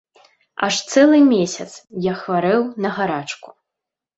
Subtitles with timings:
[0.67, 1.67] Аж цэлы месяц
[2.11, 3.49] я хварэў на гарачку.